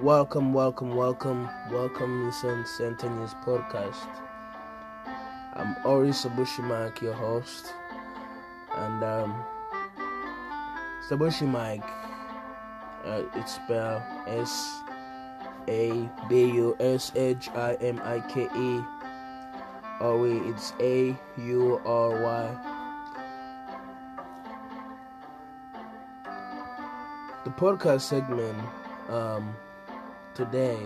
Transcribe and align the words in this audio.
Welcome, 0.00 0.52
welcome, 0.52 0.94
welcome, 0.94 1.48
welcome, 1.72 2.30
Nissan 2.30 2.64
Center 2.68 3.10
News 3.10 3.34
Podcast. 3.44 4.06
I'm 5.54 5.74
Aury 5.84 6.10
Sabushimike, 6.10 7.02
your 7.02 7.14
host, 7.14 7.74
and 8.76 9.02
um, 9.02 9.44
uh, 13.04 13.22
it's 13.34 13.54
spelled 13.56 14.02
S 14.28 14.82
A 15.66 16.08
B 16.28 16.44
U 16.44 16.76
S 16.78 17.10
H 17.16 17.48
I 17.56 17.74
M 17.80 18.00
I 18.04 18.20
K 18.20 18.48
E. 18.56 18.80
Aury, 20.00 20.38
it's 20.48 20.74
A 20.78 21.18
U 21.38 21.80
R 21.84 22.22
Y. 22.22 22.56
The 27.44 27.50
podcast 27.50 28.02
segment 28.02 28.56
um, 29.08 29.56
today. 30.38 30.78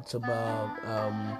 It's 0.00 0.14
about 0.14 0.76
um, 0.84 1.38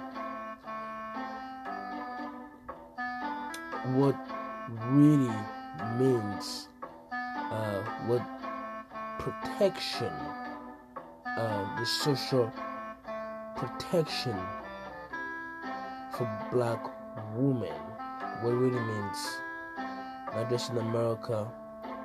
what 3.93 4.15
really 4.87 5.35
means 5.99 6.69
uh, 7.11 7.81
what 8.07 8.25
protection 9.19 10.13
uh, 11.25 11.75
the 11.77 11.85
social 11.85 12.49
protection 13.57 14.39
for 16.15 16.25
black 16.53 16.79
women. 17.35 17.75
What 18.43 18.51
really 18.51 18.79
means 18.79 19.17
not 20.33 20.49
just 20.49 20.71
in 20.71 20.77
america 20.77 21.51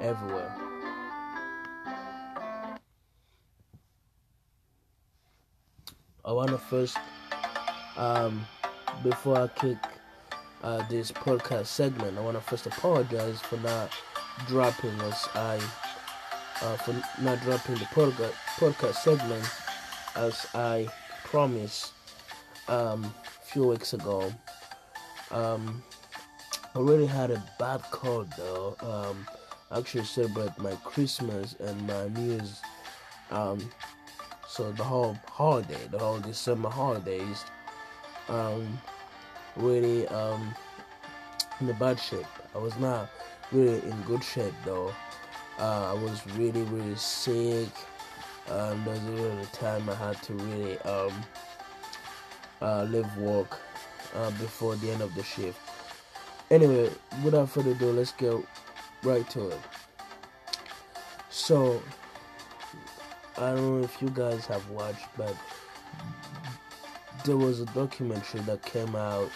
everywhere 0.00 0.65
I 6.26 6.32
want 6.32 6.50
to 6.50 6.58
first, 6.58 6.96
um, 7.96 8.44
before 9.04 9.36
I 9.36 9.46
kick 9.46 9.78
uh, 10.64 10.84
this 10.88 11.12
podcast 11.12 11.66
segment, 11.66 12.18
I 12.18 12.20
want 12.20 12.36
to 12.36 12.42
first 12.42 12.66
apologize 12.66 13.40
for 13.40 13.56
not 13.58 13.92
dropping 14.48 15.00
as 15.02 15.28
I, 15.36 15.60
uh, 16.62 16.76
for 16.78 16.94
not 17.22 17.40
dropping 17.42 17.76
the 17.76 17.84
podcast 17.86 18.32
podcast 18.56 18.94
segment 18.96 19.48
as 20.16 20.46
I 20.52 20.88
promised 21.22 21.92
um, 22.66 23.04
a 23.04 23.44
few 23.44 23.68
weeks 23.68 23.92
ago. 23.92 24.32
Um, 25.30 25.80
I 26.74 26.80
really 26.80 27.06
had 27.06 27.30
a 27.30 27.40
bad 27.60 27.82
cold 27.92 28.32
though. 28.36 28.76
Um, 28.80 29.26
actually 29.70 30.04
celebrate 30.04 30.58
my 30.58 30.72
Christmas 30.82 31.54
and 31.60 31.86
my 31.86 32.08
New 32.08 32.32
Year's 32.32 32.60
um, 33.30 33.58
so 34.56 34.72
the 34.72 34.82
whole 34.82 35.18
holiday, 35.28 35.78
the 35.90 35.98
whole 35.98 36.18
December 36.18 36.70
holidays, 36.70 37.44
um, 38.30 38.80
really 39.54 40.08
um, 40.08 40.54
in 41.60 41.68
a 41.68 41.74
bad 41.74 42.00
shape. 42.00 42.24
I 42.54 42.58
was 42.58 42.74
not 42.78 43.10
really 43.52 43.82
in 43.82 44.02
good 44.06 44.24
shape 44.24 44.54
though. 44.64 44.94
Uh, 45.58 45.92
I 45.92 46.02
was 46.02 46.26
really 46.38 46.62
really 46.62 46.96
sick. 46.96 47.68
Um, 48.48 48.82
there 48.84 48.94
was 48.94 49.02
really 49.02 49.42
a 49.42 49.46
time 49.46 49.90
I 49.90 49.94
had 49.94 50.22
to 50.22 50.32
really 50.32 50.78
um, 50.80 51.12
uh, 52.62 52.84
leave 52.84 53.16
work 53.18 53.58
uh, 54.14 54.30
before 54.30 54.74
the 54.76 54.90
end 54.90 55.02
of 55.02 55.14
the 55.14 55.22
shift. 55.22 55.58
Anyway, 56.50 56.90
without 57.22 57.50
further 57.50 57.72
ado, 57.72 57.90
let's 57.90 58.12
get 58.12 58.34
right 59.02 59.28
to 59.30 59.50
it. 59.50 59.60
So 61.28 61.82
I 63.38 63.50
don't 63.50 63.80
know 63.80 63.84
if 63.84 64.00
you 64.00 64.08
guys 64.10 64.46
have 64.46 64.68
watched, 64.70 65.06
but 65.16 65.34
there 67.24 67.36
was 67.36 67.60
a 67.60 67.66
documentary 67.66 68.40
that 68.42 68.62
came 68.64 68.96
out, 68.96 69.30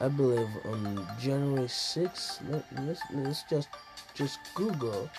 I 0.00 0.08
believe, 0.08 0.48
on 0.64 1.06
January 1.20 1.66
6th. 1.66 2.40
Let, 2.48 2.88
us 2.88 3.00
let's 3.12 3.42
just 3.44 3.68
just 4.14 4.38
Google 4.54 5.10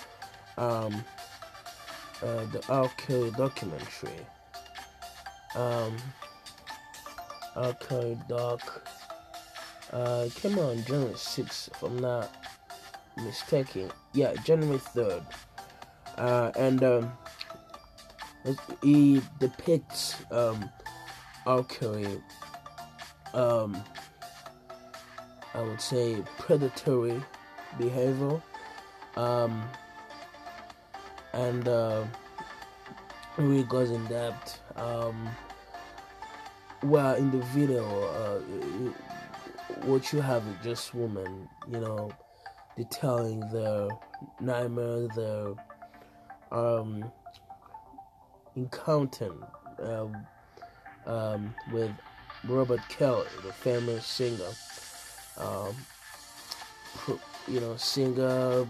um, 0.57 1.03
uh, 2.22 2.45
the 2.45 2.63
R. 2.69 2.89
Kelly 2.97 3.31
documentary. 3.31 4.25
Um, 5.56 5.97
R. 7.56 7.73
Kelly 7.73 8.17
doc. 8.29 8.88
Uh, 9.91 10.28
came 10.33 10.53
out 10.53 10.72
on 10.72 10.83
January 10.85 11.13
6th, 11.13 11.72
if 11.72 11.83
I'm 11.83 12.00
not 12.00 12.33
mistaken. 13.17 13.91
Yeah, 14.13 14.33
January 14.44 14.79
3rd. 14.79 15.23
Uh, 16.17 16.51
and 16.56 16.83
um, 16.83 17.12
he 18.81 19.21
depicts 19.39 20.15
um. 20.31 20.69
Kelly, 21.67 22.21
um, 23.33 23.83
I 25.53 25.61
would 25.61 25.81
say 25.81 26.23
predatory 26.37 27.21
behavior, 27.77 28.41
um, 29.17 29.61
and 31.33 31.67
uh, 31.67 32.05
really 33.35 33.63
goes 33.63 33.91
in 33.91 34.05
depth. 34.05 34.61
Um, 34.77 35.29
well, 36.83 37.15
in 37.15 37.29
the 37.31 37.45
video, 37.47 37.83
uh, 37.83 38.39
what 39.85 40.13
you 40.13 40.21
have 40.21 40.47
is 40.47 40.55
just 40.63 40.93
women, 40.93 41.49
you 41.69 41.81
know, 41.81 42.09
detailing 42.77 43.41
their 43.51 43.89
nightmare, 44.39 45.07
their 45.15 45.53
um, 46.51 47.11
encounter 48.55 49.33
um, 49.79 50.15
um, 51.05 51.55
with 51.71 51.91
Robert 52.45 52.81
Kelly, 52.89 53.27
the 53.45 53.53
famous 53.53 54.05
singer. 54.05 54.51
Um, 55.37 55.75
pro, 56.95 57.19
you 57.47 57.59
know, 57.59 57.75
singer, 57.75 58.67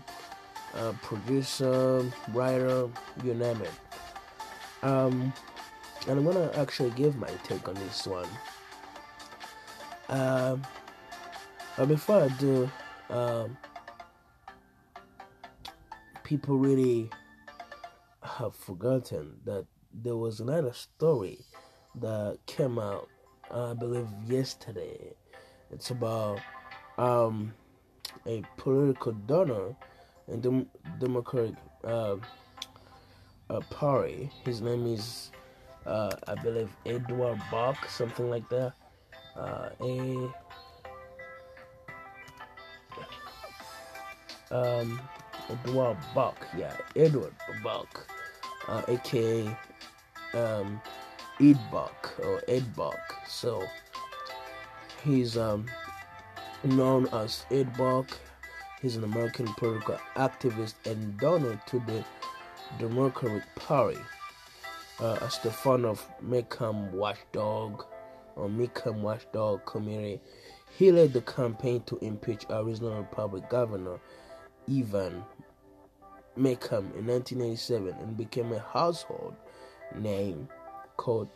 uh, 0.75 0.93
producer, 1.01 2.05
writer, 2.31 2.89
you 3.23 3.33
name 3.33 3.61
it. 3.61 3.71
Um, 4.83 5.33
and 6.07 6.19
I'm 6.19 6.25
gonna 6.25 6.51
actually 6.55 6.91
give 6.91 7.15
my 7.15 7.29
take 7.43 7.67
on 7.67 7.75
this 7.75 8.05
one. 8.05 8.27
Um, 10.09 10.61
but 11.77 11.87
before 11.87 12.23
I 12.23 12.27
do, 12.39 12.69
um, 13.09 13.57
people 16.23 16.57
really 16.57 17.09
have 18.21 18.55
forgotten 18.55 19.37
that 19.45 19.65
there 19.93 20.15
was 20.15 20.39
another 20.39 20.73
story 20.73 21.39
that 21.95 22.39
came 22.45 22.79
out, 22.79 23.07
I 23.51 23.73
believe, 23.73 24.07
yesterday. 24.25 25.13
It's 25.71 25.91
about 25.91 26.39
um, 26.97 27.53
a 28.25 28.43
political 28.57 29.11
donor 29.11 29.75
in 30.27 30.41
the 30.41 30.65
Democratic 30.99 31.55
uh, 31.83 32.15
uh, 33.49 33.59
Party. 33.69 34.29
His 34.45 34.61
name 34.61 34.85
is, 34.87 35.31
uh, 35.85 36.11
I 36.27 36.35
believe, 36.35 36.69
Edward 36.85 37.41
Buck, 37.51 37.77
something 37.89 38.29
like 38.29 38.47
that. 38.49 38.73
Uh, 39.35 39.69
a 39.81 40.33
um, 44.51 45.01
Edward 45.49 45.97
Buck, 46.13 46.37
yeah, 46.57 46.75
Edward 46.95 47.33
Buck, 47.63 48.07
uh, 48.67 48.81
aka 48.87 49.55
um, 50.33 50.81
Ed 51.41 51.59
Buck 51.71 52.13
or 52.23 52.41
Ed 52.47 52.75
Buck. 52.75 53.15
So 53.27 53.63
he's 55.03 55.37
um, 55.37 55.65
known 56.63 57.07
as 57.07 57.45
Ed 57.51 57.75
Buck. 57.77 58.07
He's 58.81 58.95
an 58.95 59.03
American 59.03 59.47
political 59.53 59.97
activist 60.15 60.75
and 60.85 61.17
donor 61.17 61.61
to 61.67 61.79
the 61.79 62.03
Democratic 62.79 63.43
Party. 63.55 63.99
Uh, 64.99 65.17
as 65.21 65.39
the 65.39 65.49
founder 65.51 65.87
of 65.89 66.05
Mecham 66.21 66.91
Watchdog 66.91 67.83
or 68.35 68.47
Mecham 68.47 69.01
Watchdog 69.01 69.65
Community, 69.65 70.21
he 70.77 70.91
led 70.91 71.13
the 71.13 71.21
campaign 71.21 71.81
to 71.87 71.97
impeach 71.99 72.45
Arizona 72.49 72.97
Republic 72.97 73.49
Governor 73.49 73.99
Evan 74.69 75.23
Mecham 76.35 76.91
in 76.97 77.07
1987 77.07 77.95
and 77.99 78.17
became 78.17 78.51
a 78.51 78.59
household 78.59 79.35
name 79.95 80.47
called 80.97 81.29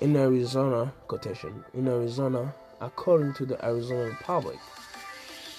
in 0.00 0.16
Arizona 0.16 0.92
quotation 1.08 1.64
in 1.74 1.88
Arizona 1.88 2.54
according 2.80 3.34
to 3.34 3.46
the 3.46 3.62
Arizona 3.64 4.04
Republic. 4.04 4.58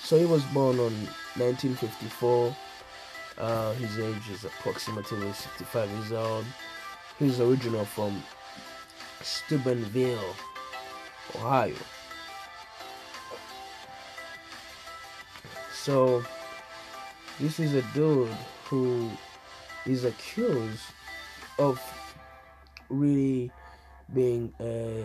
So 0.03 0.17
he 0.17 0.25
was 0.25 0.43
born 0.45 0.79
on 0.79 0.93
1954. 1.37 2.55
Uh, 3.37 3.73
his 3.73 3.97
age 3.99 4.29
is 4.29 4.43
approximately 4.43 5.31
65 5.31 5.89
years 5.89 6.11
old. 6.11 6.45
He's 7.17 7.39
original 7.39 7.85
from 7.85 8.21
Steubenville, 9.21 10.35
Ohio. 11.35 11.75
So 15.73 16.23
this 17.39 17.59
is 17.59 17.73
a 17.73 17.81
dude 17.93 18.29
who 18.65 19.09
is 19.85 20.05
accused 20.05 20.83
of 21.59 21.81
really 22.89 23.51
being 24.13 24.53
a 24.59 25.03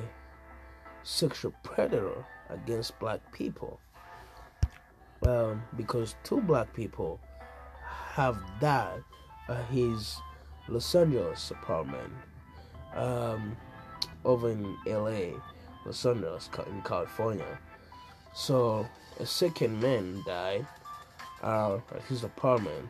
sexual 1.03 1.53
predator 1.63 2.25
against 2.51 2.99
black 2.99 3.21
people. 3.33 3.81
Um, 5.27 5.63
because 5.77 6.15
two 6.23 6.41
black 6.41 6.73
people 6.75 7.19
have 8.13 8.39
died 8.61 9.03
at 9.49 9.65
his 9.67 10.19
Los 10.69 10.95
Angeles 10.95 11.51
apartment 11.51 12.13
um, 12.95 13.57
over 14.25 14.51
in 14.51 14.77
LA, 14.87 15.39
Los 15.85 16.05
Angeles, 16.07 16.49
in 16.69 16.83
California. 16.83 17.59
So 18.35 18.87
a 19.19 19.27
second 19.27 19.81
man 19.81 20.23
died 20.27 20.67
uh, 21.43 21.79
his 22.09 22.25
apartment, 22.25 22.89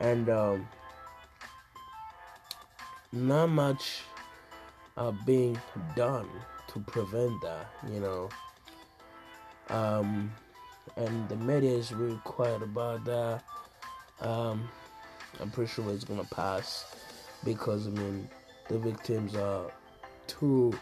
and 0.00 0.28
um, 0.28 0.68
not 3.12 3.48
much 3.48 4.02
uh, 4.96 5.12
being 5.24 5.58
done 5.94 6.28
to 6.68 6.80
prevent 6.80 7.40
that, 7.42 7.66
you 7.92 8.00
know. 8.00 8.28
Um, 9.68 10.32
and 10.96 11.28
the 11.28 11.36
media 11.36 11.72
is 11.72 11.92
really 11.92 12.20
quiet 12.24 12.62
about 12.62 13.04
that. 13.04 13.42
Um, 14.20 14.68
I'm 15.40 15.50
pretty 15.50 15.70
sure 15.70 15.90
it's 15.92 16.04
gonna 16.04 16.24
pass 16.24 16.96
because 17.44 17.86
I 17.86 17.90
mean 17.90 18.28
the 18.68 18.78
victims 18.78 19.34
are 19.34 19.70
two 20.26 20.72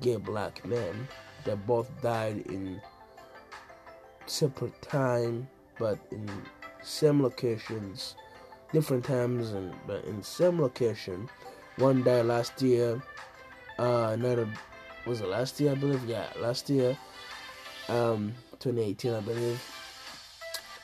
gay 0.00 0.16
black 0.16 0.64
men 0.66 1.06
that 1.44 1.66
both 1.66 1.88
died 2.02 2.38
in 2.46 2.80
separate 4.26 4.80
time 4.82 5.48
but 5.78 5.98
in 6.10 6.28
same 6.82 7.22
locations 7.22 8.16
different 8.72 9.04
times 9.04 9.52
and 9.52 9.72
but 9.86 10.04
in 10.04 10.22
same 10.22 10.60
location. 10.60 11.28
One 11.76 12.02
died 12.02 12.26
last 12.26 12.60
year 12.62 13.02
uh 13.78 14.10
another 14.12 14.48
was 15.06 15.20
it 15.20 15.28
last 15.28 15.60
year 15.60 15.72
i 15.72 15.74
believe? 15.74 16.04
Yeah 16.04 16.26
last 16.40 16.68
year 16.70 16.96
um 17.88 18.34
2018 18.60 19.14
i 19.14 19.20
believe. 19.20 19.60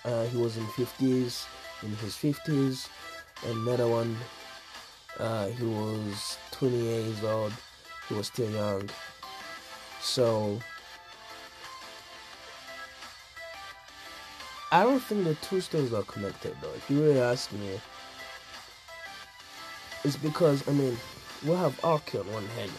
Uh 0.04 0.24
he 0.26 0.36
was 0.38 0.56
in 0.56 0.64
50s 0.64 1.46
in 1.82 1.94
his 1.96 2.14
50s 2.14 2.88
another 3.46 3.86
one 3.86 4.16
uh 5.18 5.46
he 5.48 5.64
was 5.64 6.38
28 6.52 7.04
years 7.04 7.24
old. 7.24 7.52
He 8.08 8.14
was 8.14 8.28
still 8.28 8.50
young. 8.50 8.88
So 10.00 10.58
I 14.70 14.82
don't 14.82 15.00
think 15.00 15.24
the 15.24 15.34
two 15.36 15.60
stories 15.60 15.94
are 15.94 16.02
connected 16.02 16.54
though. 16.60 16.72
If 16.74 16.90
you 16.90 17.02
really 17.02 17.20
ask 17.20 17.50
me, 17.52 17.80
it's 20.04 20.16
because 20.16 20.66
I 20.68 20.72
mean 20.72 20.96
we 21.44 21.52
have 21.52 21.80
Arky 21.80 22.20
on 22.20 22.30
one 22.32 22.46
hand, 22.48 22.72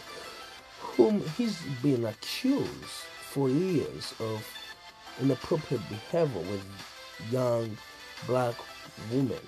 whom 0.78 1.20
he's 1.36 1.60
been 1.82 2.04
accused 2.04 2.68
for 3.32 3.48
years 3.48 4.14
of 4.20 4.46
inappropriate 5.20 5.82
behavior 5.88 6.40
with 6.40 6.64
young 7.30 7.76
black 8.26 8.54
women, 9.10 9.40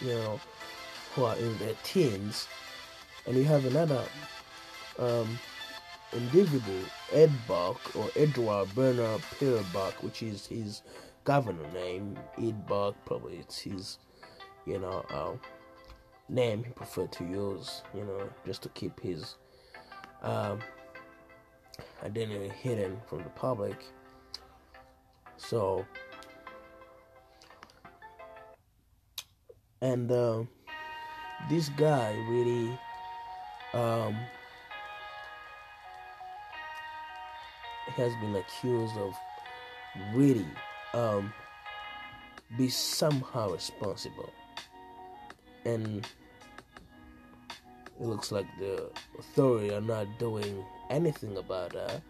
you 0.00 0.08
know, 0.08 0.40
who 1.14 1.24
are 1.24 1.36
in 1.36 1.58
their 1.58 1.74
teens, 1.82 2.48
and 3.26 3.36
you 3.36 3.44
have 3.44 3.66
another 3.66 4.02
um, 4.98 5.38
individual, 6.12 6.84
Ed 7.12 7.32
Buck 7.46 7.94
or 7.94 8.08
Edward 8.16 8.74
Bernard 8.74 9.22
Pierre 9.38 9.62
Buck, 9.72 10.02
which 10.02 10.22
is 10.22 10.46
his 10.46 10.82
governor 11.24 11.70
name, 11.72 12.18
Ed 12.38 12.66
Buck, 12.66 12.94
probably 13.04 13.36
it's 13.36 13.58
his, 13.58 13.98
you 14.66 14.78
know, 14.78 15.04
uh, 15.10 15.32
name 16.28 16.64
he 16.64 16.70
preferred 16.72 17.12
to 17.12 17.24
use, 17.24 17.82
you 17.94 18.04
know, 18.04 18.28
just 18.46 18.62
to 18.62 18.68
keep 18.70 18.98
his 19.00 19.36
um, 20.22 20.60
identity 22.04 22.48
hidden 22.48 22.96
from 23.06 23.18
the 23.18 23.30
public. 23.30 23.84
So, 25.36 25.84
and 29.80 30.10
uh, 30.10 30.42
this 31.50 31.68
guy 31.70 32.14
really 32.28 32.78
um, 33.74 34.16
has 37.96 38.12
been 38.20 38.36
accused 38.36 38.96
of 38.96 39.14
really 40.14 40.46
um, 40.94 41.32
be 42.56 42.68
somehow 42.68 43.50
responsible. 43.52 44.32
And 45.64 46.06
it 48.00 48.06
looks 48.06 48.32
like 48.32 48.46
the 48.58 48.90
authority 49.18 49.72
are 49.72 49.80
not 49.80 50.06
doing 50.18 50.64
anything 50.90 51.36
about 51.36 51.72
that. 51.72 52.02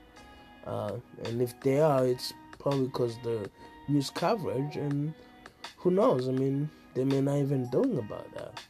Uh, 0.66 0.96
and 1.24 1.42
if 1.42 1.58
they 1.60 1.80
are, 1.80 2.06
it's 2.06 2.32
probably 2.58 2.86
because 2.86 3.16
the 3.24 3.50
news 3.88 4.10
coverage, 4.10 4.76
and 4.76 5.12
who 5.76 5.90
knows? 5.90 6.28
I 6.28 6.32
mean, 6.32 6.70
they 6.94 7.04
may 7.04 7.20
not 7.20 7.36
even 7.36 7.68
doing 7.70 7.98
about 7.98 8.32
that. 8.34 8.60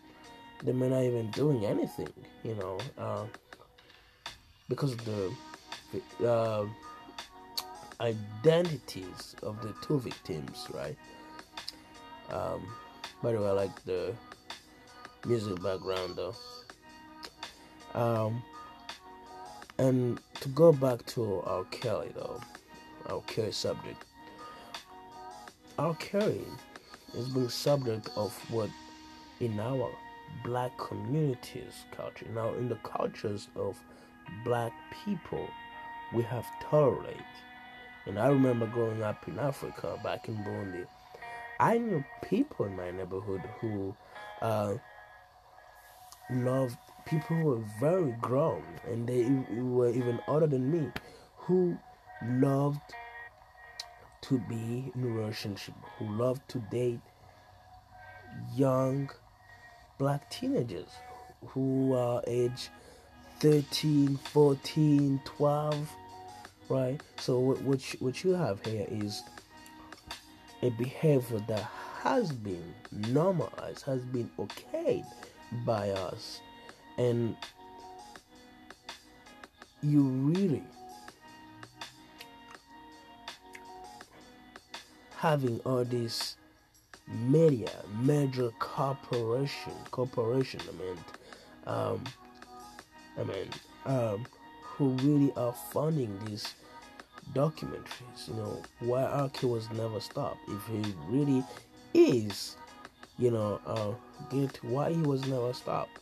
They 0.62 0.72
may 0.72 0.88
not 0.88 1.02
even 1.02 1.30
doing 1.32 1.66
anything, 1.66 2.12
you 2.42 2.54
know, 2.54 2.78
uh, 2.96 3.24
because 4.68 4.92
of 4.92 5.04
the 5.04 6.26
uh, 6.26 6.64
identities 8.00 9.36
of 9.42 9.60
the 9.62 9.74
two 9.86 10.00
victims, 10.00 10.66
right? 10.72 10.96
Um, 12.30 12.66
by 13.22 13.32
the 13.32 13.40
way, 13.40 13.48
I 13.48 13.52
like 13.52 13.84
the 13.84 14.14
music 15.26 15.62
background 15.62 16.16
though. 16.16 16.34
Um, 17.94 18.42
and 19.78 20.18
to 20.40 20.48
go 20.50 20.72
back 20.72 21.04
to 21.06 21.40
R. 21.42 21.64
Kelly 21.64 22.10
though, 22.14 22.40
R. 23.06 23.22
Kelly 23.26 23.52
subject. 23.52 24.04
R. 25.78 25.94
Kelly 25.94 26.44
is 27.14 27.28
being 27.28 27.48
subject 27.48 28.08
of 28.16 28.32
what 28.50 28.70
in 29.40 29.58
our 29.60 29.90
black 30.44 30.76
communities 30.78 31.84
culture. 31.94 32.26
Now 32.34 32.54
in 32.54 32.68
the 32.68 32.76
cultures 32.76 33.48
of 33.56 33.78
black 34.44 34.72
people 35.04 35.46
we 36.14 36.22
have 36.22 36.46
tolerate 36.60 37.16
and 38.06 38.18
I 38.18 38.28
remember 38.28 38.66
growing 38.66 39.02
up 39.02 39.26
in 39.28 39.38
Africa, 39.38 39.98
back 40.02 40.28
in 40.28 40.36
Burundi, 40.36 40.86
I 41.60 41.78
knew 41.78 42.04
people 42.22 42.66
in 42.66 42.76
my 42.76 42.90
neighborhood 42.90 43.42
who 43.60 43.94
uh, 44.40 44.74
loved 46.30 46.76
people 47.06 47.36
who 47.36 47.44
were 47.44 47.64
very 47.80 48.12
grown 48.20 48.64
and 48.88 49.06
they 49.06 49.24
were 49.60 49.90
even 49.90 50.20
older 50.26 50.46
than 50.46 50.70
me 50.70 50.90
who 51.36 51.76
loved 52.24 52.80
to 54.22 54.38
be 54.48 54.90
in 54.94 55.04
a 55.04 55.06
relationship, 55.08 55.74
who 55.98 56.06
loved 56.16 56.48
to 56.48 56.58
date 56.70 57.00
young 58.54 59.10
black 59.98 60.28
teenagers 60.30 60.88
who 61.48 61.94
are 61.94 62.22
age 62.26 62.70
13, 63.40 64.16
14, 64.16 65.20
12 65.24 65.88
right? 66.72 67.00
So 67.18 67.38
what 67.38 67.60
what 68.00 68.24
you, 68.24 68.32
have 68.32 68.64
here 68.64 68.86
is 68.90 69.22
a 70.62 70.70
behavior 70.70 71.40
that 71.48 71.68
has 72.02 72.32
been 72.32 72.74
normalized, 73.08 73.84
has 73.84 74.02
been 74.06 74.30
okayed 74.38 75.04
by 75.66 75.90
us, 75.90 76.40
and 76.96 77.36
you 79.82 80.02
really 80.02 80.62
having 85.18 85.60
all 85.60 85.84
this 85.84 86.36
media, 87.06 87.70
major 88.00 88.50
corporation, 88.58 89.72
corporation. 89.90 90.60
I 90.68 90.82
mean, 90.82 90.98
um, 91.66 92.04
I 93.18 93.24
mean, 93.24 93.48
um, 93.84 94.26
who 94.62 94.88
really 95.02 95.32
are 95.36 95.52
funding 95.70 96.18
these 96.24 96.54
documentaries. 97.34 98.28
You 98.28 98.34
know, 98.34 98.62
why 98.80 99.02
Arky 99.02 99.48
was 99.48 99.70
never 99.70 100.00
stopped. 100.00 100.38
If 100.48 100.66
he 100.66 100.94
really 101.08 101.44
is, 101.94 102.56
you 103.18 103.30
know, 103.30 103.60
uh, 103.66 103.92
get 104.30 104.62
why 104.64 104.92
he 104.92 105.02
was 105.02 105.26
never 105.26 105.52
stopped. 105.52 105.98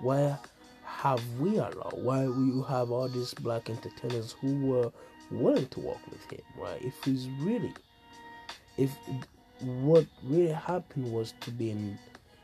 Why 0.00 0.36
have 0.84 1.22
we 1.38 1.56
allowed? 1.56 1.94
Why 1.94 2.26
we 2.26 2.62
have 2.68 2.90
all 2.90 3.08
these 3.08 3.34
black 3.34 3.70
entertainers 3.70 4.32
who 4.40 4.66
were 4.66 4.92
willing 5.30 5.66
to 5.68 5.80
work 5.80 5.98
with 6.10 6.30
him, 6.30 6.42
right? 6.58 6.80
If 6.82 6.94
he's 7.04 7.28
really, 7.40 7.72
if 8.76 8.90
what 9.60 10.06
really 10.24 10.52
happened 10.52 11.12
was 11.12 11.34
to 11.40 11.50
be 11.50 11.70
in 11.70 11.98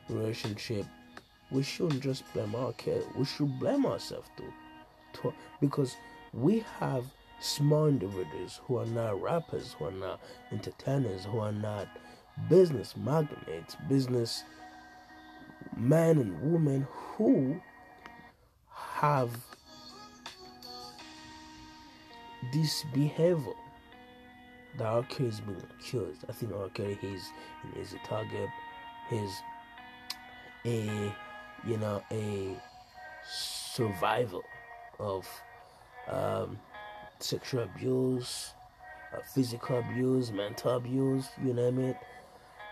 relationship, 0.09 0.87
we 1.51 1.63
shouldn't 1.63 2.03
just 2.03 2.25
blame 2.33 2.55
our 2.55 2.73
kid. 2.75 3.05
We 3.17 3.25
should 3.25 3.59
blame 3.59 3.85
ourselves 3.87 4.29
too 4.37 4.53
to, 5.15 5.35
because 5.61 5.97
we 6.33 6.65
have 6.79 7.05
small 7.41 7.87
individuals 7.87 8.61
who 8.65 8.79
are 8.79 8.87
not 8.87 9.21
rappers, 9.21 9.75
who 9.79 9.87
are 9.87 9.93
not 9.93 10.21
entertainers, 10.53 11.25
who 11.25 11.39
are 11.39 11.53
not 11.53 11.89
business 12.49 12.97
magnates, 12.97 13.77
business 13.89 14.45
men 15.77 16.19
and 16.19 16.53
women 16.53 16.87
who 16.91 17.61
have 18.71 19.31
this 22.53 22.85
behavior 22.95 23.53
that 24.79 24.87
R. 24.87 25.03
Kelly's 25.05 25.41
been 25.41 25.63
accused. 25.79 26.25
I 26.29 26.33
think. 26.33 26.53
Kelly 26.75 26.99
is 27.03 27.25
is 27.77 27.93
a 27.93 28.07
target. 28.07 28.49
He's 29.09 29.43
a 30.65 31.15
you 31.67 31.77
know 31.77 32.03
a 32.11 32.57
survival 33.29 34.43
of 34.99 35.27
um, 36.09 36.59
sexual 37.23 37.63
abuse, 37.63 38.53
uh, 39.15 39.21
physical 39.35 39.79
abuse, 39.79 40.31
mental 40.33 40.77
abuse, 40.77 41.29
you 41.43 41.53
name 41.53 41.79
it. 41.79 41.97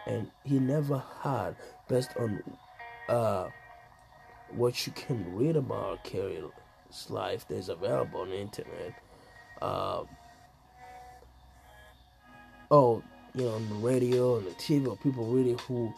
And 0.07 0.31
he 0.45 0.59
never 0.59 1.02
had, 1.21 1.57
based 1.88 2.11
on 2.19 2.43
uh, 3.09 3.49
what 4.52 4.87
you 4.87 4.93
can 4.93 5.35
read 5.35 5.57
about 5.57 6.05
Carrie's 6.05 6.50
life, 7.11 7.47
that 7.49 7.57
is 7.57 7.69
available 7.69 8.21
on 8.21 8.31
the 8.31 8.38
internet. 8.38 8.95
Uh, 9.61 10.05
oh, 12.71 13.02
you 13.35 13.45
know, 13.45 13.55
on 13.55 13.69
the 13.69 13.75
radio, 13.76 14.37
on 14.37 14.45
the 14.45 14.50
TV, 14.52 14.88
or 14.88 14.97
people 14.97 15.26
really 15.26 15.57
who 15.67 15.93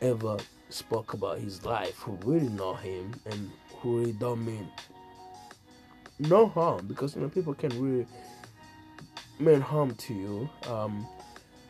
ever 0.00 0.36
spoke 0.68 1.14
about 1.14 1.38
his 1.38 1.64
life, 1.64 1.96
who 1.98 2.12
really 2.24 2.48
know 2.48 2.74
him, 2.74 3.14
and 3.26 3.50
who 3.80 3.98
really 3.98 4.12
don't 4.12 4.44
mean 4.44 4.68
no 6.18 6.48
harm 6.48 6.86
because 6.86 7.14
you 7.14 7.22
know 7.22 7.28
people 7.28 7.54
can 7.54 7.70
really 7.82 8.06
mean 9.38 9.60
harm 9.60 9.94
to 9.94 10.14
you 10.14 10.48
um, 10.68 11.06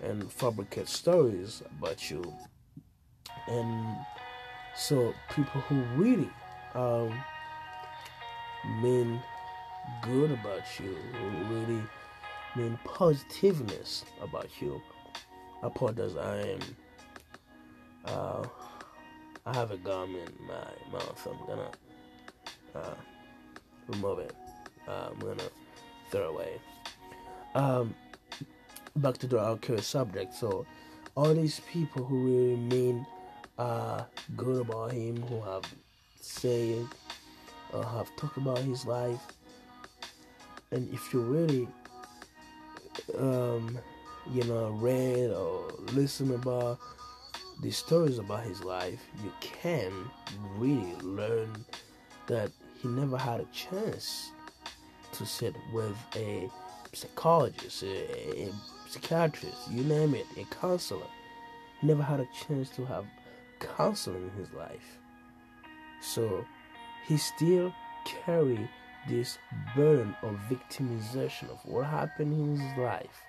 and 0.03 0.31
fabricate 0.31 0.89
stories 0.89 1.63
about 1.79 2.11
you. 2.11 2.23
And 3.49 3.97
so 4.77 5.15
people 5.35 5.61
who 5.63 5.83
really 6.01 6.31
um, 6.75 7.13
mean 8.83 9.21
good 10.03 10.31
about 10.31 10.63
you 10.79 10.97
who 11.13 11.55
really 11.55 11.83
mean 12.57 12.79
positiveness 12.85 14.05
about 14.23 14.49
you 14.61 14.81
apologize 15.63 16.17
I 16.17 16.39
am. 16.39 16.59
Uh, 18.05 18.47
I 19.47 19.55
have 19.55 19.71
a 19.71 19.77
gum 19.77 20.15
in 20.15 20.47
my 20.47 20.93
mouth 20.93 21.29
I'm 21.31 21.47
gonna 21.47 21.71
uh, 22.75 22.95
remove 23.89 24.21
it. 24.21 24.35
Uh, 24.89 25.09
I'm 25.11 25.19
gonna 25.19 25.43
throw 26.11 26.35
away. 26.35 26.61
Um, 27.55 27.95
back 28.97 29.19
to 29.19 29.27
the 29.27 29.41
our 29.41 29.59
subject. 29.79 30.35
So, 30.35 30.67
all 31.15 31.35
these 31.35 31.61
people 31.61 32.05
who 32.05 32.25
really 32.25 32.57
mean 32.57 33.07
uh, 33.59 34.05
good 34.37 34.61
about 34.61 34.93
him, 34.93 35.23
who 35.23 35.41
have 35.43 35.65
said 36.21 36.87
or 37.73 37.85
have 37.85 38.15
talked 38.17 38.37
about 38.37 38.59
his 38.59 38.87
life, 38.87 39.21
and 40.71 40.93
if 40.93 41.13
you 41.13 41.21
really, 41.21 41.69
um, 43.19 43.79
you 44.33 44.45
know, 44.45 44.71
read 44.81 45.31
or 45.31 45.69
listen 45.93 46.35
about 46.35 46.79
the 47.63 47.71
stories 47.71 48.19
about 48.19 48.45
his 48.45 48.65
life, 48.65 49.07
you 49.23 49.33
can 49.41 49.93
really 50.57 50.95
learn 51.03 51.65
that 52.27 52.51
he 52.83 52.89
never 52.89 53.17
had 53.17 53.41
a 53.41 53.47
chance 53.53 54.33
to 55.13 55.25
sit 55.25 55.55
with 55.73 55.97
a 56.17 56.51
psychologist, 56.93 57.85
a, 57.85 58.43
a 58.43 58.53
psychiatrist, 58.89 59.71
you 59.71 59.85
name 59.85 60.15
it, 60.15 60.27
a 60.37 60.45
counselor. 60.55 61.07
He 61.81 61.87
never 61.87 62.03
had 62.03 62.19
a 62.19 62.29
chance 62.47 62.71
to 62.71 62.85
have 62.87 63.05
counseling 63.61 64.25
in 64.25 64.31
his 64.31 64.53
life. 64.53 64.99
So 66.01 66.45
he 67.07 67.17
still 67.17 67.73
carry 68.05 68.69
this 69.09 69.39
burden 69.77 70.17
of 70.23 70.37
victimization 70.51 71.51
of 71.51 71.59
what 71.65 71.87
happened 71.87 72.33
in 72.33 72.59
his 72.59 72.79
life. 72.79 73.23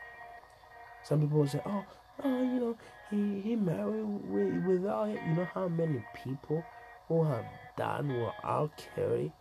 Some 1.03 1.21
people 1.21 1.47
say, 1.47 1.61
"Oh, 1.65 1.85
oh, 2.23 2.41
you 2.41 2.59
know, 2.59 2.77
he 3.11 3.41
he 3.41 3.55
married 3.55 4.05
with, 4.29 4.65
without 4.65 5.09
it." 5.09 5.19
You 5.27 5.33
know 5.35 5.47
how 5.53 5.67
many 5.67 6.03
people 6.23 6.63
who 7.07 7.23
have 7.23 7.45
done 7.77 8.19
what 8.19 8.35
R. 8.43 8.69
Kelly 8.95 9.31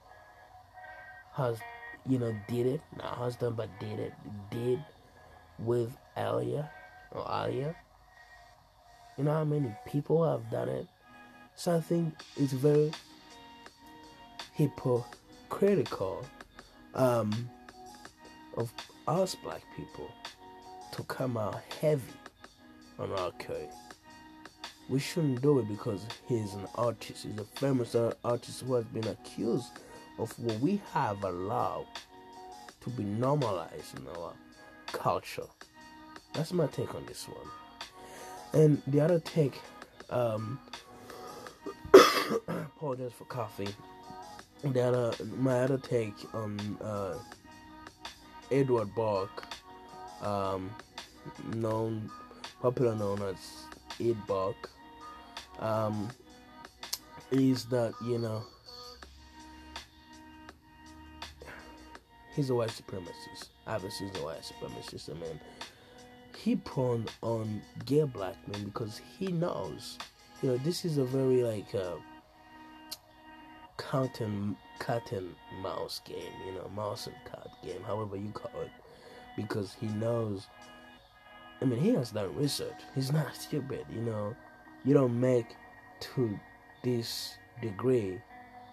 has, 1.35 1.59
you 2.07 2.19
know, 2.19 2.35
did 2.49 2.67
it, 2.67 2.81
not 2.97 3.17
husband, 3.17 3.57
but 3.57 3.69
did 3.81 3.99
it, 3.99 4.13
did 4.51 4.83
with 5.59 5.97
Aaliyah 6.17 6.69
or 7.13 7.25
Aaliyah. 7.25 7.75
You 9.19 9.25
know 9.25 9.33
how 9.33 9.45
many 9.45 9.75
people 9.87 10.29
have 10.29 10.51
done 10.51 10.69
it? 10.69 10.87
So 11.55 11.77
I 11.77 11.81
think 11.81 12.15
it's 12.37 12.53
very 12.53 12.93
hypocritical 14.55 16.25
um, 16.95 17.49
of 18.57 18.73
us 19.07 19.35
black 19.35 19.63
people 19.77 20.11
to 20.93 21.03
come 21.05 21.37
out 21.37 21.61
heavy 21.81 22.03
on 22.99 23.11
R. 23.13 23.33
Kelly. 23.39 23.69
We 24.89 24.99
shouldn't 24.99 25.41
do 25.41 25.59
it 25.59 25.69
because 25.69 26.05
he's 26.29 26.55
an 26.55 26.67
artist. 26.75 27.25
He's 27.25 27.39
a 27.39 27.45
famous 27.45 27.95
artist 28.25 28.63
who 28.63 28.75
has 28.75 28.85
been 28.87 29.07
accused 29.07 29.71
of 30.19 30.39
what 30.39 30.59
we 30.61 30.81
have 30.93 31.23
allowed 31.25 31.87
to 32.83 32.91
be 32.91 33.05
normalized 33.05 33.99
in 33.99 34.07
our 34.09 34.33
culture. 34.87 35.47
That's 36.35 36.53
my 36.53 36.67
take 36.67 36.95
on 36.95 37.05
this 37.07 37.27
one. 37.29 38.63
And 38.63 38.83
the 38.87 39.01
other 39.01 39.21
take, 39.21 39.61
um, 40.11 40.59
apologize 42.49 43.13
for 43.13 43.25
coffee. 43.25 43.69
The 44.65 44.83
other, 44.83 45.25
my 45.39 45.61
other 45.61 45.79
take 45.79 46.15
on 46.35 46.59
uh, 46.83 47.15
Edward 48.51 48.95
Buck, 48.95 49.45
um, 50.23 50.71
known, 51.55 52.11
popular 52.61 52.95
known 52.95 53.23
as 53.23 53.37
Ed 54.01 54.17
Buck, 54.27 54.71
um, 55.59 56.09
is 57.31 57.65
that 57.67 57.95
you 58.05 58.19
know 58.19 58.45
he's 62.35 62.51
a 62.51 62.55
white 62.55 62.71
supremacist. 62.71 63.49
Obviously, 63.67 64.09
he's 64.09 64.19
a 64.21 64.25
white 64.25 64.43
supremacist, 64.43 65.11
I 65.11 65.15
mean, 65.15 65.41
he 66.37 66.57
prone 66.57 67.07
on 67.23 67.63
gay 67.85 68.05
black 68.05 68.37
men 68.49 68.65
because 68.65 69.01
he 69.19 69.29
knows, 69.29 69.99
you 70.43 70.51
know, 70.51 70.57
this 70.59 70.85
is 70.85 70.99
a 70.99 71.05
very 71.05 71.43
like 71.43 71.75
uh, 71.75 71.97
cat 73.79 74.21
and 74.21 74.57
cat 74.81 75.13
and 75.13 75.35
mouse 75.61 76.01
game, 76.05 76.33
you 76.47 76.53
know, 76.53 76.71
mouse 76.75 77.07
and 77.07 77.17
cat 77.25 77.49
game, 77.63 77.83
however 77.87 78.17
you 78.17 78.31
call 78.31 78.63
it, 78.63 78.71
because 79.37 79.77
he 79.81 79.87
knows. 79.87 80.47
I 81.61 81.65
mean, 81.65 81.81
he 81.81 81.91
has 81.91 82.11
done 82.11 82.35
research. 82.35 82.81
He's 82.95 83.13
not 83.13 83.37
stupid, 83.37 83.87
you 83.93 84.01
know. 84.01 84.35
You 84.85 84.95
don't 84.95 85.19
make 85.21 85.47
to 86.01 86.39
this 86.83 87.37
degree 87.61 88.21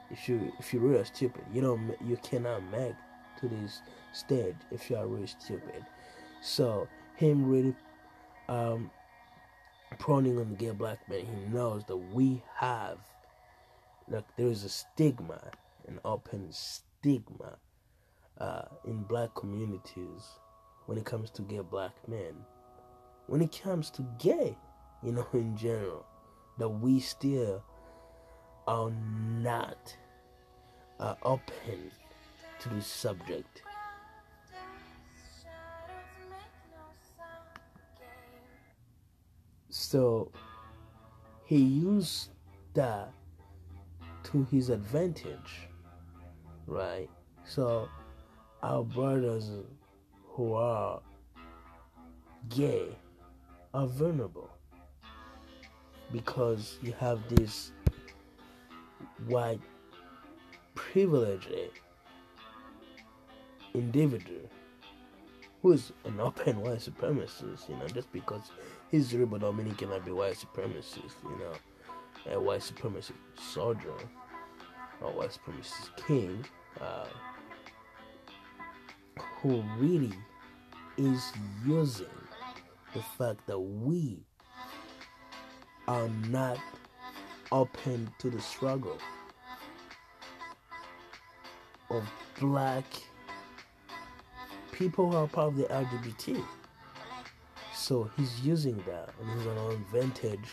if 0.10 0.28
you 0.28 0.52
if 0.58 0.74
you're 0.74 0.82
really 0.82 1.04
stupid. 1.04 1.44
You 1.54 1.62
don't 1.62 1.96
you 2.06 2.18
cannot 2.24 2.64
make 2.72 2.96
to 3.40 3.48
this 3.48 3.82
stage 4.14 4.56
if 4.72 4.90
you 4.90 4.96
are 4.96 5.08
really 5.08 5.28
stupid. 5.28 5.86
So 6.42 6.88
him 7.16 7.50
really 7.50 7.76
um 8.48 8.92
proning 9.98 10.40
on 10.40 10.50
the 10.50 10.56
gay 10.56 10.72
black 10.72 11.08
man, 11.10 11.26
he 11.26 11.54
knows 11.54 11.84
that 11.86 11.98
we 11.98 12.42
have 12.56 12.98
like 14.08 14.26
there 14.38 14.48
is 14.48 14.64
a 14.64 14.70
stigma, 14.70 15.40
an 15.88 16.00
open 16.04 16.48
stigma 16.52 17.58
uh, 18.40 18.64
in 18.86 19.04
black 19.04 19.34
communities 19.36 20.40
when 20.86 20.98
it 20.98 21.06
comes 21.06 21.30
to 21.32 21.42
gay 21.44 21.60
black 21.60 21.94
men. 22.08 22.34
When 23.28 23.42
it 23.42 23.60
comes 23.62 23.92
to 23.92 24.06
gay, 24.18 24.58
you 25.04 25.12
know, 25.12 25.28
in 25.34 25.56
general, 25.56 26.06
that 26.58 26.70
we 26.70 27.00
still 27.00 27.64
are 28.68 28.92
not 28.92 29.96
uh, 31.00 31.16
open 31.24 31.92
to 32.60 32.70
this 32.70 32.88
subject. 32.88 33.64
So 39.70 40.32
he 41.46 41.58
used 41.58 42.32
that 42.74 43.12
to 44.24 44.46
his 44.52 44.70
advantage, 44.70 45.68
right? 46.68 47.10
So 47.46 47.90
our 48.62 48.84
brothers 48.84 49.50
who 50.28 50.54
are 50.54 51.02
gay 52.50 52.90
are 53.74 53.88
vulnerable 53.88 54.50
because 56.12 56.78
you 56.82 56.94
have 57.00 57.20
this 57.30 57.72
white 59.28 59.62
privilege 60.76 61.48
eh? 61.54 61.68
Individual 63.74 64.50
who 65.62 65.74
is 65.74 65.92
an 66.06 66.20
open 66.20 66.62
white 66.62 66.80
supremacist, 66.80 67.68
you 67.70 67.76
know, 67.76 67.88
just 67.88 68.12
because 68.12 68.52
he's 68.90 69.12
Yoruba 69.14 69.40
Dominican 69.40 69.90
cannot 69.90 70.06
be 70.06 70.12
white 70.12 70.36
supremacist, 70.36 71.16
you 71.24 71.38
know, 71.40 72.34
a 72.34 72.40
white 72.40 72.62
supremacist 72.62 73.14
soldier. 73.38 73.94
or 75.02 75.12
white 75.12 75.30
supremacist 75.30 75.96
king, 76.08 76.46
uh, 76.82 77.06
who 79.42 79.64
really 79.78 80.14
is 80.98 81.32
using 81.66 82.06
the 82.94 83.02
fact 83.18 83.46
that 83.48 83.58
we 83.60 84.20
are 85.88 86.10
not 86.28 86.58
open 87.52 88.10
to 88.20 88.30
the 88.30 88.42
struggle 88.42 88.98
of 91.90 92.04
black 92.40 92.84
people 94.80 95.12
who 95.12 95.18
are 95.18 95.28
part 95.28 95.50
of 95.50 95.58
the 95.58 95.66
LGBT. 95.66 96.42
So 97.76 98.10
he's 98.16 98.40
using 98.40 98.78
that 98.88 99.10
and 99.20 99.30
he's 99.38 99.46
an 99.46 99.58
advantage 99.72 100.50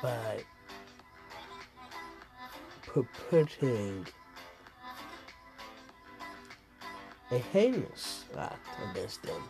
by 0.00 0.44
perpetrating 2.86 4.06
a 7.32 7.38
heinous 7.38 8.24
act 8.38 8.68
against 8.90 9.20
them. 9.24 9.42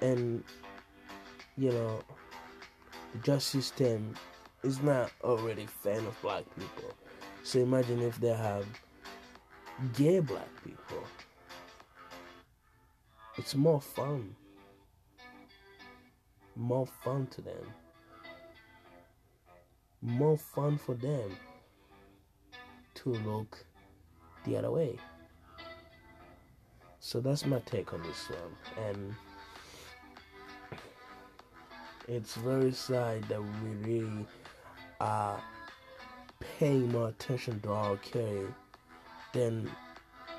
And, 0.00 0.44
you 1.56 1.72
know, 1.72 1.98
the 3.12 3.18
justice 3.18 3.66
system 3.66 4.14
is 4.62 4.80
not 4.80 5.10
already 5.24 5.66
fan 5.66 6.06
of 6.06 6.20
black 6.22 6.44
people. 6.56 6.94
So 7.42 7.58
imagine 7.58 8.00
if 8.00 8.20
they 8.20 8.34
have 8.34 8.66
gay 9.96 10.20
black 10.20 10.48
people. 10.64 11.04
It's 13.36 13.54
more 13.54 13.80
fun. 13.80 14.34
More 16.56 16.86
fun 16.86 17.26
to 17.28 17.40
them. 17.40 17.66
More 20.00 20.38
fun 20.38 20.78
for 20.78 20.94
them 20.94 21.36
to 22.94 23.08
look 23.10 23.64
the 24.44 24.56
other 24.56 24.70
way. 24.70 24.96
So 27.00 27.20
that's 27.20 27.44
my 27.44 27.58
take 27.60 27.92
on 27.92 28.02
this 28.02 28.30
one. 28.30 28.86
And 28.88 29.14
it's 32.06 32.34
very 32.36 32.72
sad 32.72 33.24
that 33.24 33.42
we 33.42 33.70
really 33.82 34.26
are 35.00 35.42
paying 36.58 36.92
more 36.92 37.08
attention 37.08 37.60
to 37.60 37.72
our 37.72 37.96
care 37.96 38.46
than 39.34 39.70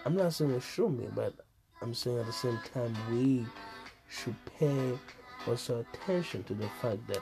I'm 0.06 0.16
not 0.16 0.34
saying 0.34 0.60
should 0.62 0.98
be, 0.98 1.08
but 1.14 1.34
I'm 1.82 1.94
saying 1.94 2.20
at 2.20 2.26
the 2.26 2.34
same 2.34 2.60
time 2.74 2.96
we 3.12 3.46
should 4.10 4.36
pay 4.58 4.98
also 5.48 5.82
attention 5.82 6.44
to 6.44 6.54
the 6.54 6.68
fact 6.82 7.06
that 7.08 7.22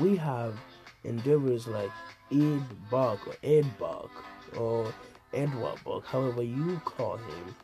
we 0.00 0.16
have 0.16 0.58
endeavors 1.04 1.66
like 1.66 1.90
Ed 2.30 2.62
Buck 2.90 3.26
or 3.26 3.34
Ed 3.42 3.66
Buck 3.78 4.10
or 4.56 4.92
Edward 5.32 5.76
Buck, 5.84 6.06
however 6.06 6.42
you 6.42 6.80
call 6.84 7.16
him, 7.16 7.54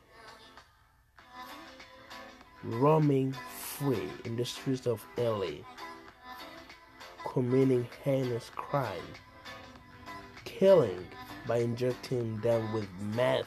roaming 2.63 3.35
free 3.59 4.09
in 4.25 4.37
the 4.37 4.45
streets 4.45 4.87
of 4.87 5.05
LA, 5.17 5.63
committing 7.27 7.87
heinous 8.05 8.51
crime, 8.55 9.01
killing 10.45 11.07
by 11.47 11.59
injecting 11.59 12.39
them 12.41 12.73
with 12.73 12.89
meth, 13.15 13.47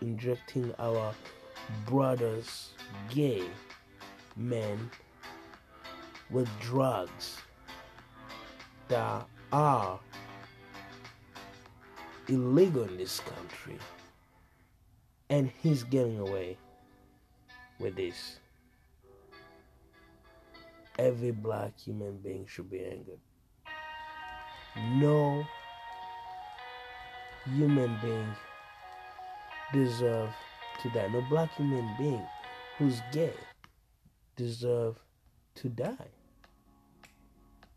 injecting 0.00 0.74
our 0.78 1.14
brothers, 1.86 2.70
gay 3.10 3.44
men, 4.36 4.90
with 6.30 6.48
drugs 6.60 7.38
that 8.88 9.26
are 9.52 9.98
illegal 12.28 12.84
in 12.84 12.96
this 12.96 13.20
country. 13.20 13.78
And 15.30 15.50
he's 15.62 15.82
getting 15.84 16.18
away 16.18 16.56
with 17.78 17.96
this. 17.96 18.38
Every 20.98 21.30
black 21.30 21.78
human 21.78 22.18
being 22.18 22.46
should 22.46 22.70
be 22.70 22.84
angered. 22.84 23.20
No 24.76 25.44
human 27.44 27.96
being 28.02 28.28
deserve 29.72 30.30
to 30.82 30.88
die. 30.90 31.08
No 31.12 31.20
black 31.28 31.54
human 31.54 31.88
being 31.98 32.26
who's 32.78 33.00
gay 33.12 33.32
deserve 34.36 34.96
to 35.56 35.68
die 35.68 36.10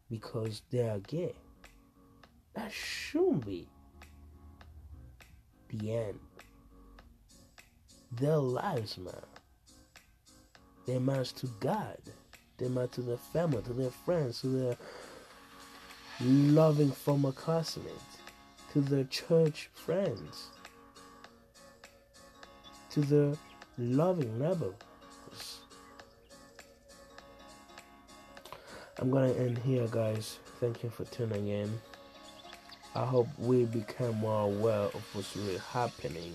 because 0.10 0.62
they 0.72 0.88
are 0.88 1.00
gay. 1.00 1.34
That 2.54 2.72
shouldn't 2.72 3.46
be 3.46 3.68
the 5.70 5.96
end. 5.96 6.20
Their 8.12 8.38
lives 8.38 8.98
matter. 8.98 9.24
They 10.86 11.00
matter 11.00 11.24
to 11.24 11.48
God. 11.60 11.98
They 12.58 12.68
matter 12.68 12.88
to 12.96 13.02
their 13.02 13.18
family, 13.18 13.62
to 13.64 13.74
their 13.74 13.90
friends, 13.90 14.42
to 14.42 14.48
their 14.48 14.78
loving 16.22 16.92
former 16.92 17.32
classmates, 17.32 18.18
to 18.72 18.82
their 18.82 19.04
church 19.06 19.70
friends, 19.74 20.48
to 22.90 23.02
their 23.02 23.34
loving 23.78 24.40
neighbors. 24.40 24.74
I'm 28.98 29.12
gonna 29.12 29.34
end 29.34 29.58
here, 29.58 29.88
guys. 29.88 30.40
Thank 30.60 30.84
you 30.84 30.90
for 30.90 31.04
tuning 31.06 31.48
in. 31.48 31.82
I 32.96 33.06
hope 33.06 33.28
we 33.38 33.66
become 33.66 34.16
more 34.18 34.44
aware 34.44 34.84
of 34.84 35.04
what's 35.14 35.36
really 35.36 35.58
happening 35.74 36.34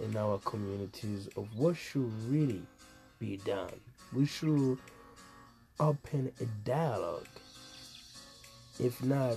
in 0.00 0.16
our 0.16 0.38
communities, 0.38 1.28
of 1.36 1.46
what 1.56 1.76
should 1.76 2.10
really 2.28 2.62
be 3.20 3.36
done. 3.38 3.80
We 4.12 4.26
should 4.26 4.78
open 5.78 6.32
a 6.40 6.44
dialogue. 6.64 7.28
If 8.80 9.02
not, 9.04 9.36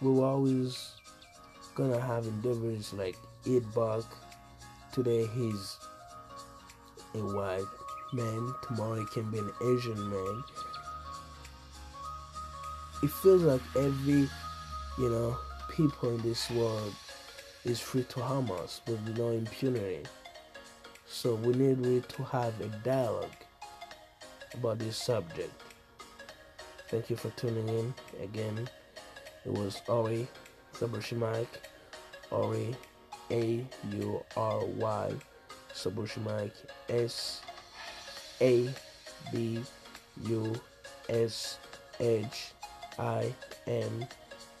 we'll 0.00 0.24
always 0.24 0.97
gonna 1.78 2.00
have 2.00 2.26
endeavors 2.26 2.92
like 2.92 3.16
Ed 3.48 3.62
Buck. 3.72 4.04
Today 4.92 5.28
he's 5.32 5.76
a 7.14 7.18
white 7.18 7.62
man, 8.12 8.52
tomorrow 8.66 8.96
he 8.96 9.06
can 9.06 9.30
be 9.30 9.38
an 9.38 9.52
Asian 9.62 10.10
man. 10.10 10.42
It 13.04 13.10
feels 13.10 13.42
like 13.42 13.60
every, 13.76 14.28
you 14.98 15.08
know, 15.08 15.36
people 15.70 16.16
in 16.16 16.20
this 16.22 16.50
world 16.50 16.92
is 17.64 17.78
free 17.78 18.02
to 18.02 18.20
harm 18.22 18.50
us 18.50 18.80
with 18.88 19.16
no 19.16 19.30
impunity. 19.30 20.02
So 21.06 21.36
we 21.36 21.54
need 21.54 21.78
really 21.78 22.00
to 22.00 22.24
have 22.24 22.60
a 22.60 22.66
dialogue 22.82 23.30
about 24.52 24.80
this 24.80 24.96
subject. 24.96 25.52
Thank 26.88 27.08
you 27.08 27.14
for 27.14 27.30
tuning 27.30 27.68
in 27.68 27.94
again. 28.20 28.68
It 29.46 29.52
was 29.52 29.80
Aury 29.88 30.26
Sabushi 30.74 31.16
Mike, 31.16 31.67
Aury 32.30 32.74
A 33.30 33.64
U 33.92 34.24
R 34.36 34.64
Y 34.64 35.12
Sabushimike 35.74 36.52
S 36.88 37.40
A 38.40 38.68
B 39.32 39.60
U 40.24 40.54
S 41.08 41.58
H 42.00 42.52
I 42.98 43.32
M 43.66 44.06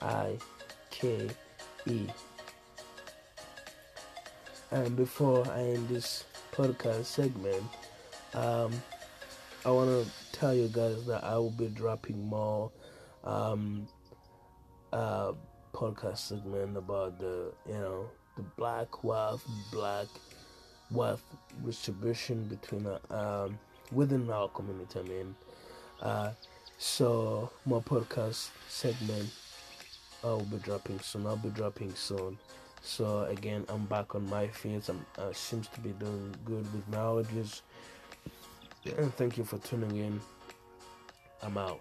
I 0.00 0.38
K 0.90 1.28
E. 1.86 2.06
And 4.70 4.96
before 4.96 5.46
I 5.50 5.60
end 5.60 5.88
this 5.88 6.24
podcast 6.52 7.06
segment, 7.06 7.62
um, 8.34 8.72
I 9.64 9.70
want 9.70 9.88
to 9.88 10.38
tell 10.38 10.54
you 10.54 10.68
guys 10.68 11.06
that 11.06 11.24
I 11.24 11.36
will 11.36 11.50
be 11.50 11.68
dropping 11.68 12.26
more 12.26 12.70
um, 13.24 13.88
uh, 14.92 15.32
podcast 15.72 16.18
segment 16.18 16.76
about 16.76 17.18
the 17.18 17.52
you 17.66 17.74
know 17.74 18.06
the 18.36 18.42
black 18.56 19.04
wealth, 19.04 19.44
black 19.72 20.06
wealth 20.90 21.22
distribution 21.64 22.44
between 22.44 22.86
uh, 22.86 22.98
um, 23.10 23.58
within 23.92 24.30
our 24.30 24.48
community. 24.48 25.00
I 25.00 25.02
mean, 25.02 25.34
uh, 26.00 26.30
so 26.78 27.50
more 27.64 27.82
podcast 27.82 28.50
segment 28.68 29.30
I'll 30.24 30.40
be 30.40 30.58
dropping 30.58 31.00
soon. 31.00 31.26
I'll 31.26 31.36
be 31.36 31.50
dropping 31.50 31.94
soon. 31.94 32.38
So 32.82 33.24
again, 33.24 33.64
I'm 33.68 33.84
back 33.86 34.14
on 34.14 34.28
my 34.28 34.48
feet. 34.48 34.88
I'm 34.88 35.04
uh, 35.18 35.32
seems 35.32 35.68
to 35.68 35.80
be 35.80 35.90
doing 35.90 36.34
good 36.44 36.72
with 36.72 36.88
my 36.88 36.98
audios. 36.98 37.62
And 38.96 39.12
thank 39.14 39.36
you 39.36 39.44
for 39.44 39.58
tuning 39.58 39.96
in. 39.96 40.20
I'm 41.42 41.58
out. 41.58 41.80